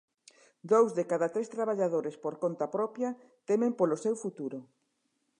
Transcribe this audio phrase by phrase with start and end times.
[0.71, 3.09] Dous de cada tres traballadores por conta propia
[3.49, 4.59] temen polo seu futuro.